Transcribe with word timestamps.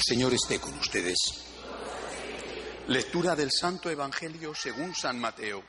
El 0.00 0.04
Señor 0.16 0.32
esté 0.32 0.58
con 0.58 0.72
ustedes. 0.78 1.18
Lectura 2.88 3.36
del 3.36 3.50
Santo 3.52 3.90
Evangelio 3.90 4.54
según 4.54 4.94
San 4.94 5.20
Mateo. 5.20 5.62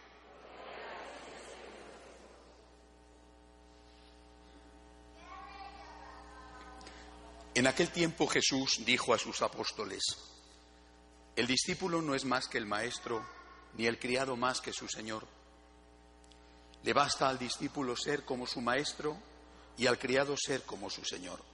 En 7.53 7.67
aquel 7.67 7.89
tiempo 7.91 8.25
Jesús 8.25 8.85
dijo 8.85 9.13
a 9.13 9.17
sus 9.17 9.41
apóstoles, 9.41 10.01
El 11.35 11.45
discípulo 11.45 12.01
no 12.01 12.15
es 12.15 12.23
más 12.23 12.47
que 12.47 12.57
el 12.57 12.65
maestro, 12.65 13.27
ni 13.73 13.85
el 13.85 13.99
criado 13.99 14.37
más 14.37 14.61
que 14.61 14.71
su 14.71 14.87
Señor. 14.87 15.27
Le 16.83 16.93
basta 16.93 17.27
al 17.27 17.37
discípulo 17.37 17.97
ser 17.97 18.23
como 18.23 18.47
su 18.47 18.61
maestro 18.61 19.17
y 19.77 19.87
al 19.87 19.99
criado 19.99 20.37
ser 20.37 20.61
como 20.63 20.89
su 20.89 21.03
Señor. 21.03 21.51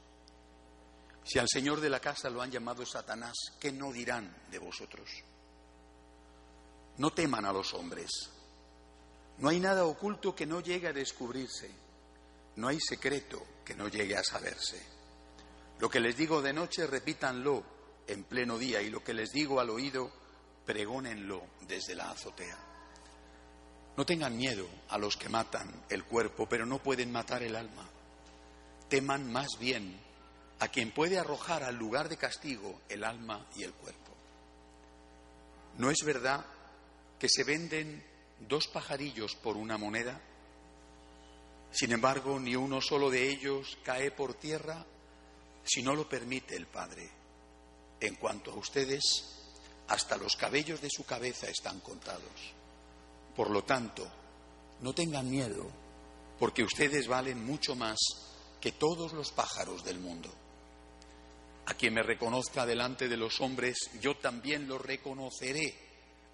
Si 1.27 1.39
al 1.39 1.47
Señor 1.49 1.81
de 1.81 1.89
la 1.89 1.99
casa 1.99 2.29
lo 2.29 2.41
han 2.41 2.49
llamado 2.49 2.85
Satanás, 2.85 3.33
¿qué 3.59 3.73
no 3.73 3.91
dirán 3.91 4.33
de 4.49 4.59
vosotros? 4.59 5.09
No 6.99 7.11
teman 7.11 7.43
a 7.43 7.51
los 7.51 7.73
hombres. 7.73 8.09
No 9.39 9.49
hay 9.49 9.59
nada 9.59 9.83
oculto 9.83 10.33
que 10.33 10.45
no 10.45 10.61
llegue 10.61 10.87
a 10.87 10.93
descubrirse. 10.93 11.69
No 12.55 12.69
hay 12.69 12.79
secreto 12.79 13.45
que 13.65 13.75
no 13.75 13.89
llegue 13.89 14.15
a 14.15 14.23
saberse. 14.23 14.81
Lo 15.79 15.89
que 15.89 15.99
les 15.99 16.15
digo 16.15 16.41
de 16.41 16.53
noche, 16.53 16.87
repítanlo 16.87 17.61
en 18.07 18.23
pleno 18.23 18.57
día 18.57 18.81
y 18.81 18.89
lo 18.89 19.03
que 19.03 19.13
les 19.13 19.33
digo 19.33 19.59
al 19.59 19.69
oído, 19.69 20.09
pregónenlo 20.65 21.43
desde 21.67 21.93
la 21.93 22.09
azotea. 22.09 22.57
No 23.97 24.05
tengan 24.05 24.37
miedo 24.37 24.65
a 24.87 24.97
los 24.97 25.17
que 25.17 25.27
matan 25.27 25.83
el 25.89 26.05
cuerpo, 26.05 26.47
pero 26.47 26.65
no 26.65 26.81
pueden 26.81 27.11
matar 27.11 27.43
el 27.43 27.57
alma. 27.57 27.85
Teman 28.87 29.29
más 29.29 29.59
bien 29.59 30.06
a 30.59 30.67
quien 30.69 30.91
puede 30.91 31.19
arrojar 31.19 31.63
al 31.63 31.75
lugar 31.75 32.09
de 32.09 32.17
castigo 32.17 32.81
el 32.89 33.03
alma 33.03 33.47
y 33.55 33.63
el 33.63 33.73
cuerpo. 33.73 34.11
¿No 35.77 35.91
es 35.91 35.99
verdad 36.03 36.45
que 37.19 37.27
se 37.29 37.43
venden 37.43 38.03
dos 38.39 38.67
pajarillos 38.67 39.35
por 39.35 39.57
una 39.57 39.77
moneda? 39.77 40.19
Sin 41.71 41.91
embargo, 41.91 42.39
ni 42.39 42.55
uno 42.55 42.81
solo 42.81 43.09
de 43.09 43.29
ellos 43.29 43.77
cae 43.83 44.09
por 44.11 44.33
tierra 44.33 44.85
si 45.63 45.83
no 45.83 45.93
lo 45.93 46.09
permite 46.09 46.55
el 46.55 46.65
Padre. 46.65 47.09
En 47.99 48.15
cuanto 48.15 48.51
a 48.51 48.55
ustedes, 48.55 49.03
hasta 49.87 50.17
los 50.17 50.35
cabellos 50.35 50.81
de 50.81 50.89
su 50.89 51.03
cabeza 51.05 51.47
están 51.47 51.79
contados. 51.81 52.53
Por 53.35 53.51
lo 53.51 53.63
tanto, 53.63 54.07
no 54.81 54.93
tengan 54.93 55.29
miedo, 55.29 55.69
porque 56.39 56.63
ustedes 56.63 57.07
valen 57.07 57.45
mucho 57.45 57.75
más 57.75 57.97
que 58.59 58.71
todos 58.71 59.13
los 59.13 59.31
pájaros 59.31 59.83
del 59.83 59.99
mundo. 59.99 60.29
Quien 61.77 61.93
me 61.93 62.01
reconozca 62.01 62.65
delante 62.65 63.07
de 63.07 63.17
los 63.17 63.39
hombres, 63.39 63.77
yo 64.01 64.17
también 64.17 64.67
lo 64.67 64.79
reconoceré 64.79 65.75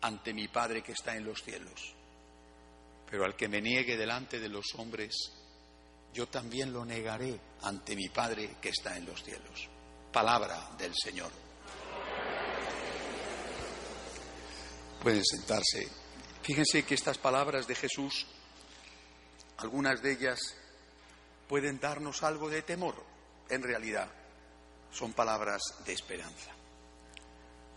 ante 0.02 0.34
mi 0.34 0.48
Padre 0.48 0.82
que 0.82 0.94
está 0.94 1.18
en 1.18 1.26
los 1.26 1.44
cielos. 1.44 1.94
Pero 3.10 3.26
al 3.26 3.36
que 3.36 3.50
me 3.50 3.62
niegue 3.62 3.98
delante 3.98 4.40
de 4.40 4.48
los 4.48 4.66
hombres, 4.78 5.14
yo 6.14 6.28
también 6.28 6.72
lo 6.72 6.86
negaré 6.86 7.38
ante 7.62 7.94
mi 7.96 8.08
Padre 8.08 8.56
que 8.62 8.70
está 8.70 8.96
en 8.96 9.06
los 9.06 9.22
cielos. 9.22 9.68
Palabra 10.14 10.72
del 10.78 10.94
Señor. 10.96 11.32
Pueden 15.02 15.26
sentarse. 15.26 15.90
Fíjense 16.42 16.84
que 16.84 16.96
estas 16.96 17.18
palabras 17.18 17.68
de 17.68 17.76
Jesús, 17.76 18.26
algunas 19.58 20.02
de 20.02 20.14
ellas 20.14 20.40
pueden 21.50 21.82
darnos 21.82 22.24
algo 22.24 22.50
de 22.50 22.62
temor, 22.62 23.04
en 23.50 23.62
realidad 23.62 24.23
son 24.94 25.14
palabras 25.14 25.62
de 25.86 25.94
esperanza. 25.94 26.52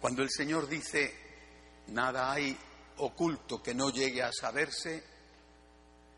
Cuando 0.00 0.22
el 0.22 0.30
Señor 0.30 0.68
dice, 0.68 1.12
nada 1.88 2.30
hay 2.30 2.56
oculto 2.98 3.62
que 3.62 3.74
no 3.74 3.90
llegue 3.90 4.22
a 4.22 4.30
saberse, 4.32 5.02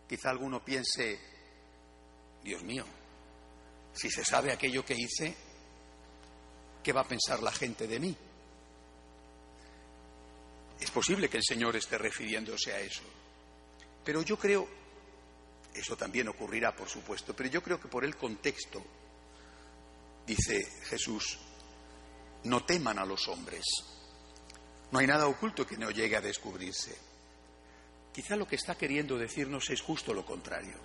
quizá 0.09 0.31
alguno 0.31 0.65
piense, 0.65 1.19
Dios 2.43 2.63
mío, 2.63 2.85
si 3.93 4.11
se 4.11 4.25
sabe 4.25 4.53
aquello 4.53 4.85
que 4.85 4.95
hice, 4.95 5.35
¿qué 6.83 6.93
va 6.93 7.03
a 7.03 7.09
pensar 7.09 7.43
la 7.43 7.53
gente 7.53 7.87
de 7.87 8.01
mí? 8.01 8.17
Es 10.81 10.91
posible 10.91 11.29
que 11.29 11.39
el 11.39 11.45
Señor 11.45 11.77
esté 11.77 11.99
refiriéndose 11.99 12.73
a 12.73 12.81
eso. 12.81 13.03
Pero 14.05 14.23
yo 14.23 14.39
creo, 14.39 14.69
eso 15.75 15.97
también 15.97 16.29
ocurrirá, 16.29 16.75
por 16.75 16.89
supuesto, 16.89 17.35
pero 17.35 17.49
yo 17.49 17.63
creo 17.63 17.81
que 17.81 17.89
por 17.89 18.05
el 18.05 18.17
contexto 18.17 18.83
dice 20.29 20.71
Jesús, 20.83 21.39
no 22.45 22.65
teman 22.65 22.99
a 22.99 23.07
los 23.07 23.27
hombres. 23.29 23.65
No 24.93 24.99
hay 24.99 25.07
nada 25.07 25.27
oculto 25.27 25.67
que 25.67 25.79
no 25.79 25.91
llegue 25.91 26.17
a 26.17 26.21
descubrirse. 26.21 26.97
Quizá 28.13 28.37
lo 28.37 28.47
que 28.47 28.57
está 28.57 28.77
queriendo 28.77 29.17
decirnos 29.17 29.71
es 29.71 29.81
justo 29.81 30.13
lo 30.13 30.25
contrario. 30.25 30.77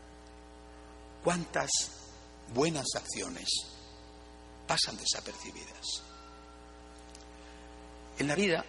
¿Cuántas 1.23 1.69
buenas 2.53 2.85
acciones 2.95 3.49
pasan 4.65 4.97
desapercibidas? 4.97 6.03
En 8.17 8.27
la 8.27 8.35
vida, 8.35 8.65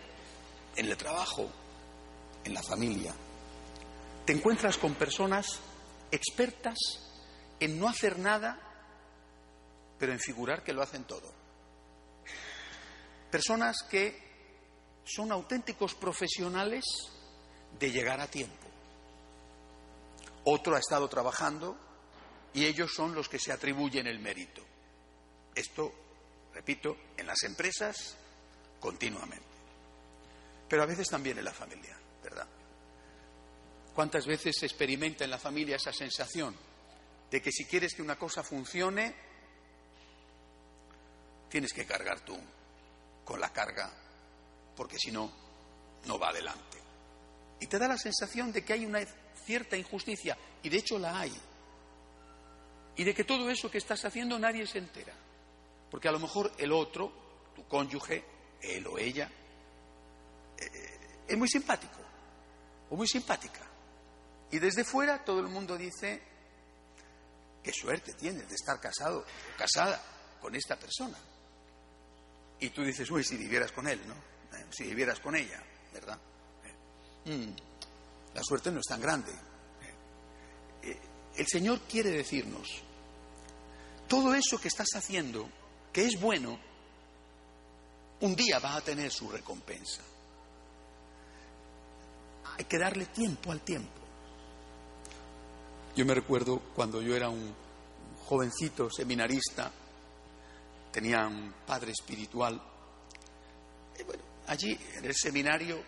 en 0.77 0.87
el 0.87 0.97
trabajo, 0.97 1.49
en 2.45 2.53
la 2.53 2.63
familia, 2.63 3.15
te 4.25 4.33
encuentras 4.33 4.77
con 4.79 4.95
personas 4.95 5.61
expertas 6.11 6.79
en 7.61 7.79
no 7.79 7.89
hacer 7.89 8.19
nada 8.19 8.74
pero 9.99 10.13
en 10.13 10.21
figurar 10.21 10.63
que 10.63 10.73
lo 10.73 10.83
hacen 10.83 11.05
todo. 11.05 11.33
Personas 13.31 13.83
que 13.91 14.23
son 15.05 15.33
auténticos 15.33 15.95
profesionales 15.95 16.85
de 17.79 17.91
llegar 17.91 18.21
a 18.21 18.31
tiempo. 18.31 18.69
Otro 20.45 20.77
ha 20.77 20.79
estado 20.79 21.09
trabajando 21.09 21.77
y 22.53 22.65
ellos 22.65 22.93
son 22.95 23.15
los 23.15 23.29
que 23.29 23.39
se 23.39 23.53
atribuyen 23.53 24.07
el 24.07 24.21
mérito. 24.21 24.63
Esto, 25.55 25.93
repito, 26.53 26.97
en 27.17 27.27
las 27.27 27.43
empresas 27.43 28.17
continuamente. 28.81 29.45
Pero 30.69 30.83
a 30.83 30.87
veces 30.87 31.09
también 31.09 31.39
en 31.39 31.45
la 31.45 31.53
familia, 31.53 31.99
¿verdad? 32.23 32.47
¿Cuántas 33.95 34.27
veces 34.27 34.57
se 34.59 34.67
experimenta 34.67 35.25
en 35.25 35.31
la 35.31 35.39
familia 35.39 35.77
esa 35.77 35.93
sensación 35.93 36.57
de 37.31 37.41
que 37.41 37.53
si 37.53 37.65
quieres 37.65 37.95
que 37.95 38.03
una 38.03 38.17
cosa 38.17 38.43
funcione, 38.43 39.15
tienes 41.55 41.73
que 41.73 41.87
cargar 41.87 42.19
tú 42.19 42.37
con 43.25 43.39
la 43.39 43.53
carga, 43.53 43.89
porque 44.75 44.99
si 44.99 45.13
no, 45.13 45.31
no 46.05 46.19
va 46.19 46.31
adelante. 46.31 46.79
Y 47.61 47.69
te 47.69 47.79
da 47.79 47.87
la 47.87 47.97
sensación 47.97 48.51
de 48.51 48.65
que 48.65 48.73
hay 48.73 48.85
una 48.85 48.99
cierta 49.45 49.77
injusticia, 49.77 50.37
y 50.65 50.69
de 50.69 50.79
hecho 50.79 50.99
la 50.99 51.21
hay. 51.21 51.33
Y 52.97 53.05
de 53.05 53.15
que 53.15 53.23
todo 53.23 53.49
eso 53.51 53.71
que 53.71 53.79
estás 53.79 54.05
haciendo 54.05 54.37
nadie 54.37 54.67
se 54.67 54.79
entera. 54.79 55.15
Porque 55.93 56.09
a 56.09 56.11
lo 56.11 56.19
mejor 56.19 56.51
el 56.59 56.73
otro, 56.73 57.13
tu 57.55 57.69
cónyuge, 57.69 58.25
él 58.61 58.85
o 58.89 58.99
ella, 58.99 59.31
eh, 60.59 61.25
es 61.29 61.39
muy 61.39 61.49
simpático 61.49 62.01
o 62.91 62.97
muy 62.97 63.07
simpática. 63.07 63.65
Y 64.51 64.59
desde 64.59 64.83
fuera 64.83 65.25
todo 65.25 65.39
el 65.39 65.47
mundo 65.47 65.79
dice, 65.79 66.21
qué 67.63 67.73
suerte 67.73 68.13
tienes 68.15 68.49
de 68.49 68.57
estar 68.57 68.81
casado 68.81 69.21
o 69.21 69.57
casada 69.57 70.03
con 70.41 70.53
esta 70.57 70.77
persona. 70.77 71.17
Y 72.61 72.71
tú 72.71 72.83
dices, 72.83 73.11
uy, 73.11 73.25
si 73.25 73.37
vivieras 73.37 73.73
con 73.73 73.87
él, 73.89 74.01
¿no? 74.07 74.15
Eh, 74.57 74.67
si 74.71 74.85
vivieras 74.85 75.21
con 75.21 75.35
ella, 75.35 75.63
¿verdad? 75.93 76.19
Eh, 77.27 77.31
mm, 77.31 78.35
la 78.35 78.43
suerte 78.43 78.71
no 78.71 78.81
es 78.81 78.87
tan 78.87 79.01
grande. 79.01 79.33
Eh, 80.83 80.99
el 81.37 81.47
Señor 81.47 81.81
quiere 81.81 82.11
decirnos, 82.11 82.83
todo 84.09 84.35
eso 84.35 84.61
que 84.61 84.69
estás 84.69 84.89
haciendo, 84.95 85.49
que 85.93 86.07
es 86.07 86.21
bueno, 86.21 86.59
un 88.21 88.37
día 88.37 88.59
va 88.59 88.77
a 88.77 88.81
tener 88.81 89.11
su 89.11 89.29
recompensa. 89.29 90.03
Hay 92.57 92.65
que 92.65 92.79
darle 92.79 93.07
tiempo 93.07 93.51
al 93.51 93.61
tiempo. 93.61 94.01
Yo 95.97 96.05
me 96.05 96.15
recuerdo 96.15 96.61
cuando 96.75 97.03
yo 97.03 97.15
era 97.15 97.29
un 97.29 97.55
jovencito 98.27 98.91
seminarista, 98.91 99.71
tenía 100.95 101.27
un 101.27 101.53
padre 101.67 101.91
espiritual. 101.91 102.63
Allí 104.47 104.79
en 104.95 105.05
el 105.05 105.15
seminario 105.15 105.83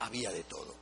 había 0.00 0.30
de 0.30 0.44
todo. 0.44 0.74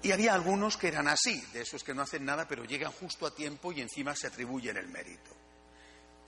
Y 0.00 0.12
había 0.12 0.32
algunos 0.32 0.76
que 0.76 0.88
eran 0.88 1.08
así, 1.08 1.40
de 1.52 1.62
esos 1.62 1.84
que 1.84 1.92
no 1.92 2.02
hacen 2.02 2.24
nada, 2.24 2.46
pero 2.48 2.64
llegan 2.64 2.92
justo 2.92 3.26
a 3.26 3.34
tiempo 3.34 3.72
y 3.72 3.82
encima 3.82 4.14
se 4.14 4.28
atribuyen 4.28 4.76
el 4.78 4.88
mérito. 4.88 5.36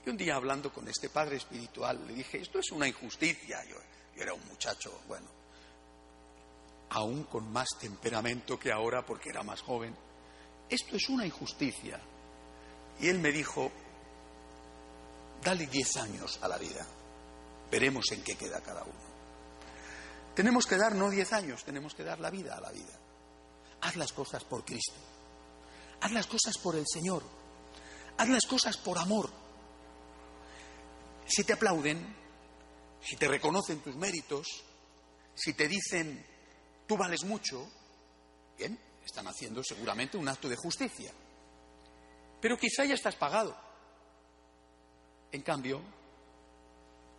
Y 0.05 0.09
un 0.09 0.17
día 0.17 0.35
hablando 0.35 0.71
con 0.71 0.87
este 0.87 1.09
padre 1.09 1.37
espiritual, 1.37 2.05
le 2.05 2.13
dije, 2.13 2.39
esto 2.39 2.59
es 2.59 2.71
una 2.71 2.87
injusticia. 2.87 3.63
Yo, 3.65 3.77
yo 4.15 4.21
era 4.21 4.33
un 4.33 4.45
muchacho, 4.45 5.01
bueno, 5.07 5.27
aún 6.89 7.23
con 7.23 7.51
más 7.51 7.69
temperamento 7.79 8.59
que 8.59 8.71
ahora 8.71 9.03
porque 9.05 9.29
era 9.29 9.41
más 9.41 9.61
joven. 9.61 9.95
Esto 10.69 10.97
es 10.97 11.09
una 11.09 11.25
injusticia. 11.25 11.99
Y 12.99 13.07
él 13.07 13.19
me 13.19 13.31
dijo, 13.31 13.71
Dale 15.43 15.67
diez 15.67 15.97
años 15.97 16.39
a 16.41 16.47
la 16.47 16.57
vida. 16.57 16.85
Veremos 17.71 18.11
en 18.11 18.23
qué 18.23 18.35
queda 18.35 18.61
cada 18.61 18.83
uno. 18.83 19.11
Tenemos 20.35 20.65
que 20.65 20.77
dar 20.77 20.95
no 20.95 21.09
diez 21.09 21.33
años, 21.33 21.63
tenemos 21.63 21.93
que 21.93 22.03
dar 22.03 22.19
la 22.19 22.29
vida 22.29 22.55
a 22.55 22.61
la 22.61 22.71
vida. 22.71 22.99
Haz 23.81 23.95
las 23.95 24.13
cosas 24.13 24.43
por 24.43 24.63
Cristo. 24.63 24.99
Haz 26.01 26.11
las 26.11 26.27
cosas 26.27 26.57
por 26.57 26.75
el 26.75 26.85
Señor. 26.87 27.23
Haz 28.17 28.29
las 28.29 28.45
cosas 28.45 28.77
por 28.77 28.97
amor. 28.97 29.31
Si 31.25 31.43
te 31.43 31.53
aplauden, 31.53 32.15
si 33.01 33.15
te 33.15 33.27
reconocen 33.27 33.81
tus 33.81 33.95
méritos, 33.95 34.47
si 35.33 35.53
te 35.53 35.67
dicen 35.67 36.25
tú 36.85 36.97
vales 36.97 37.23
mucho, 37.23 37.67
bien, 38.57 38.77
están 39.03 39.27
haciendo 39.27 39.63
seguramente 39.63 40.17
un 40.17 40.27
acto 40.27 40.47
de 40.49 40.55
justicia. 40.55 41.11
Pero 42.41 42.57
quizá 42.57 42.85
ya 42.85 42.95
estás 42.95 43.15
pagado. 43.15 43.70
En 45.31 45.41
cambio, 45.41 45.81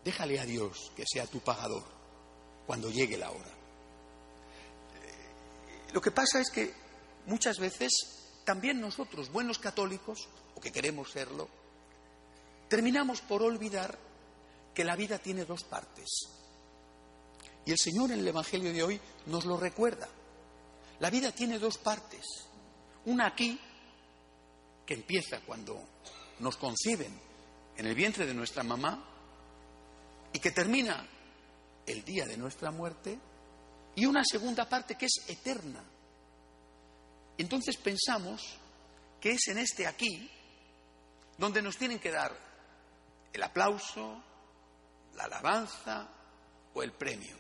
déjale 0.05 0.39
a 0.39 0.45
Dios 0.45 0.93
que 0.97 1.05
sea 1.07 1.27
tu 1.27 1.41
pagador 1.41 1.85
cuando 2.67 2.91
llegue 2.91 3.17
la 3.17 3.31
hora. 3.31 3.51
Lo 5.93 6.01
que 6.01 6.11
pasa 6.11 6.41
es 6.41 6.51
que 6.51 6.73
muchas 7.27 7.59
veces 7.59 7.91
también 8.45 8.81
nosotros, 8.81 9.31
buenos 9.31 9.59
católicos, 9.59 10.29
o 10.55 10.61
que 10.61 10.73
queremos 10.73 11.11
serlo, 11.11 11.49
terminamos 12.69 13.21
por 13.21 13.43
olvidar 13.43 13.99
que 14.75 14.85
la 14.85 14.97
vida 14.97 15.19
tiene 15.19 15.45
dos 15.45 15.65
partes. 15.65 16.09
Y 17.65 17.71
el 17.71 17.79
Señor 17.79 18.11
en 18.11 18.21
el 18.21 18.29
Evangelio 18.29 18.73
de 18.73 18.83
hoy 18.83 19.01
nos 19.27 19.45
lo 19.45 19.57
recuerda. 19.57 20.09
La 20.99 21.11
vida 21.11 21.33
tiene 21.33 21.59
dos 21.59 21.79
partes. 21.79 22.25
Una 23.05 23.27
aquí, 23.27 23.59
que 24.87 24.95
empieza 24.95 25.41
cuando 25.41 25.81
nos 26.41 26.57
conciben 26.57 27.32
en 27.77 27.87
el 27.87 27.95
vientre 27.95 28.27
de 28.27 28.35
nuestra 28.35 28.63
mamá, 28.63 29.05
y 30.33 30.39
que 30.39 30.51
termina 30.51 31.07
el 31.87 32.05
día 32.05 32.27
de 32.27 32.37
nuestra 32.37 32.71
muerte, 32.71 33.19
y 33.95 34.07
una 34.07 34.25
segunda 34.25 34.69
parte 34.69 34.95
que 34.97 35.07
es 35.07 35.25
eterna. 35.29 35.83
Entonces 37.39 37.77
pensamos 37.77 38.59
que 39.21 39.33
es 39.33 39.49
en 39.49 39.59
este 39.59 39.87
aquí 39.87 40.31
donde 41.39 41.63
nos 41.63 41.77
tienen 41.77 41.99
que 41.99 42.11
dar 42.11 42.37
el 43.33 43.43
aplauso, 43.43 44.23
la 45.15 45.25
alabanza 45.25 46.09
o 46.75 46.83
el 46.83 46.93
premio. 46.93 47.37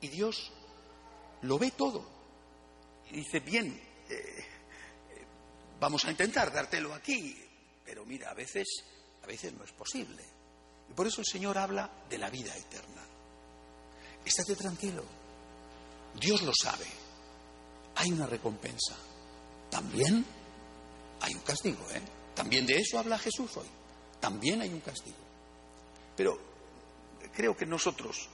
Y 0.00 0.08
Dios 0.08 0.52
lo 1.42 1.58
ve 1.58 1.72
todo. 1.72 2.08
Y 3.10 3.16
dice, 3.16 3.40
bien, 3.40 3.68
eh, 4.08 4.14
eh, 4.14 5.26
vamos 5.78 6.04
a 6.04 6.10
intentar 6.10 6.52
dártelo 6.52 6.94
aquí, 6.94 7.36
pero 7.84 8.04
mira, 8.04 8.30
a 8.30 8.34
veces, 8.34 8.66
a 9.22 9.26
veces 9.26 9.52
no 9.52 9.64
es 9.64 9.72
posible. 9.72 10.24
Y 10.88 10.92
por 10.92 11.06
eso 11.06 11.20
el 11.20 11.26
Señor 11.26 11.58
habla 11.58 11.90
de 12.08 12.18
la 12.18 12.30
vida 12.30 12.56
eterna. 12.56 13.02
Estate 14.24 14.56
tranquilo. 14.56 15.04
Dios 16.18 16.42
lo 16.42 16.52
sabe. 16.54 16.86
Hay 17.96 18.10
una 18.12 18.26
recompensa. 18.26 18.96
También 19.70 20.24
hay 21.20 21.34
un 21.34 21.40
castigo, 21.40 21.84
¿eh? 21.90 22.02
También 22.34 22.66
de 22.66 22.76
eso 22.78 22.98
habla 22.98 23.18
Jesús 23.18 23.56
hoy. 23.56 23.68
También 24.20 24.60
hay 24.60 24.72
un 24.72 24.80
castigo. 24.80 25.16
Pero 26.16 26.38
creo 27.32 27.56
que 27.56 27.66
nosotros, 27.66 28.28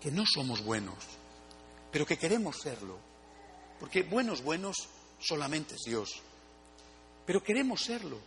que 0.00 0.10
no 0.10 0.24
somos 0.26 0.62
buenos, 0.62 0.96
pero 1.90 2.06
que 2.06 2.18
queremos 2.18 2.56
serlo, 2.60 2.98
porque 3.78 4.02
buenos, 4.02 4.42
buenos 4.42 4.88
solamente 5.20 5.74
es 5.74 5.82
Dios, 5.84 6.22
pero 7.26 7.42
queremos 7.42 7.82
serlo. 7.82 8.18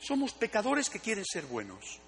Somos 0.00 0.32
pecadores 0.32 0.90
que 0.90 1.00
quieren 1.00 1.24
ser 1.24 1.46
buenos. 1.46 2.00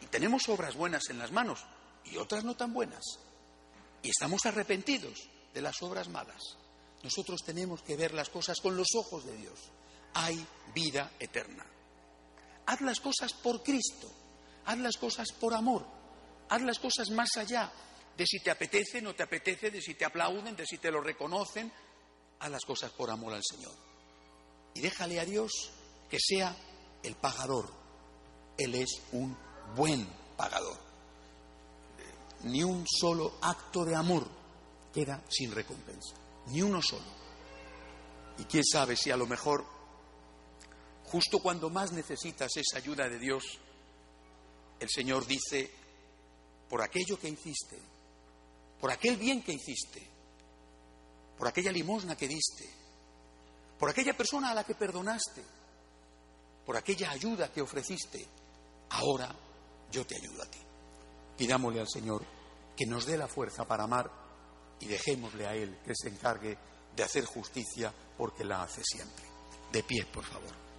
Y 0.00 0.06
tenemos 0.06 0.48
obras 0.48 0.76
buenas 0.76 1.02
en 1.10 1.18
las 1.18 1.32
manos 1.32 1.64
y 2.04 2.16
otras 2.16 2.44
no 2.44 2.56
tan 2.56 2.72
buenas. 2.72 3.02
Y 4.02 4.10
estamos 4.10 4.46
arrepentidos 4.46 5.28
de 5.52 5.62
las 5.62 5.82
obras 5.82 6.08
malas. 6.08 6.56
Nosotros 7.02 7.40
tenemos 7.44 7.82
que 7.82 7.96
ver 7.96 8.12
las 8.12 8.28
cosas 8.28 8.60
con 8.60 8.76
los 8.76 8.88
ojos 8.94 9.24
de 9.24 9.36
Dios. 9.36 9.58
Hay 10.14 10.44
vida 10.74 11.12
eterna. 11.18 11.66
Haz 12.66 12.80
las 12.82 13.00
cosas 13.00 13.32
por 13.32 13.62
Cristo. 13.62 14.10
Haz 14.66 14.78
las 14.78 14.96
cosas 14.96 15.32
por 15.32 15.54
amor. 15.54 15.86
Haz 16.48 16.62
las 16.62 16.78
cosas 16.78 17.10
más 17.10 17.36
allá 17.36 17.70
de 18.16 18.26
si 18.26 18.40
te 18.40 18.50
apetece, 18.50 19.00
no 19.00 19.14
te 19.14 19.22
apetece, 19.22 19.70
de 19.70 19.80
si 19.80 19.94
te 19.94 20.04
aplauden, 20.04 20.56
de 20.56 20.66
si 20.66 20.78
te 20.78 20.90
lo 20.90 21.00
reconocen. 21.00 21.72
Haz 22.38 22.50
las 22.50 22.64
cosas 22.64 22.90
por 22.92 23.10
amor 23.10 23.34
al 23.34 23.42
Señor. 23.44 23.74
Y 24.74 24.80
déjale 24.80 25.20
a 25.20 25.24
Dios 25.24 25.50
que 26.10 26.18
sea 26.20 26.54
el 27.02 27.14
pagador. 27.16 27.68
Él 28.56 28.74
es 28.74 29.02
un 29.12 29.36
buen 29.76 30.06
pagador. 30.36 30.76
Ni 32.44 32.62
un 32.62 32.86
solo 32.86 33.38
acto 33.42 33.84
de 33.84 33.94
amor 33.94 34.26
queda 34.92 35.22
sin 35.28 35.52
recompensa 35.52 36.20
ni 36.46 36.62
uno 36.62 36.80
solo. 36.82 37.04
Y 38.38 38.44
quién 38.44 38.64
sabe 38.64 38.96
si 38.96 39.10
a 39.10 39.16
lo 39.16 39.26
mejor, 39.26 39.64
justo 41.04 41.40
cuando 41.40 41.70
más 41.70 41.92
necesitas 41.92 42.50
esa 42.56 42.78
ayuda 42.78 43.08
de 43.08 43.18
Dios, 43.18 43.58
el 44.78 44.88
Señor 44.88 45.26
dice, 45.26 45.70
por 46.68 46.82
aquello 46.82 47.18
que 47.18 47.28
hiciste, 47.28 47.78
por 48.80 48.90
aquel 48.90 49.16
bien 49.16 49.42
que 49.42 49.52
hiciste, 49.52 50.06
por 51.36 51.48
aquella 51.48 51.72
limosna 51.72 52.16
que 52.16 52.28
diste, 52.28 52.68
por 53.78 53.90
aquella 53.90 54.16
persona 54.16 54.50
a 54.50 54.54
la 54.54 54.64
que 54.64 54.74
perdonaste, 54.74 55.44
por 56.70 56.76
aquella 56.76 57.10
ayuda 57.10 57.50
que 57.50 57.60
ofreciste, 57.60 58.24
ahora 58.90 59.28
yo 59.90 60.06
te 60.06 60.14
ayudo 60.14 60.40
a 60.40 60.46
ti. 60.46 60.60
Pidámosle 61.36 61.80
al 61.80 61.88
Señor 61.88 62.22
que 62.76 62.86
nos 62.86 63.06
dé 63.06 63.18
la 63.18 63.26
fuerza 63.26 63.66
para 63.66 63.82
amar 63.82 64.08
y 64.78 64.86
dejémosle 64.86 65.48
a 65.48 65.56
Él 65.56 65.80
que 65.84 65.96
se 65.96 66.10
encargue 66.10 66.56
de 66.94 67.02
hacer 67.02 67.24
justicia 67.24 67.92
porque 68.16 68.44
la 68.44 68.62
hace 68.62 68.82
siempre. 68.84 69.24
De 69.72 69.82
pie, 69.82 70.06
por 70.14 70.24
favor. 70.24 70.69